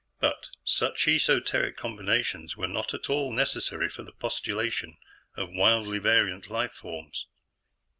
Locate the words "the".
4.01-4.11